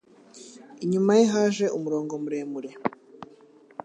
[0.83, 2.69] Inyuma ye haje umurongo muremure